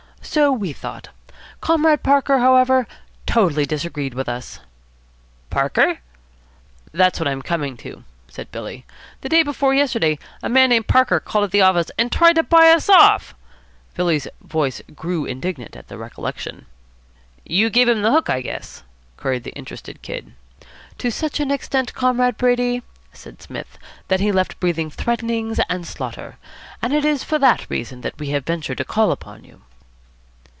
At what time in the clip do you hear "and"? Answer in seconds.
11.97-12.11, 25.67-25.85, 26.81-26.93